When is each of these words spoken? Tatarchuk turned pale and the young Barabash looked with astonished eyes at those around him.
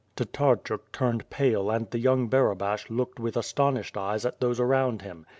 Tatarchuk 0.17 0.91
turned 0.91 1.29
pale 1.29 1.69
and 1.69 1.87
the 1.91 1.99
young 1.99 2.27
Barabash 2.27 2.89
looked 2.89 3.19
with 3.19 3.37
astonished 3.37 3.95
eyes 3.95 4.25
at 4.25 4.39
those 4.41 4.59
around 4.59 5.03
him. 5.03 5.27